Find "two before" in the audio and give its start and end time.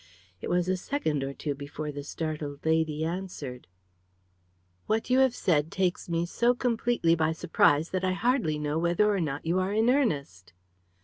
1.31-1.91